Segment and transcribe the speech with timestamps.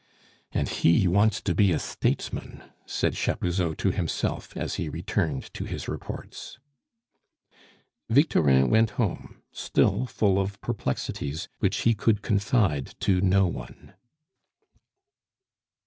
[0.51, 5.63] "And he wants to be a statesman!" said Chapuzot to himself as he returned to
[5.65, 6.57] his reports.
[8.09, 13.93] Victorin went home, still full of perplexities which he could confide to no one.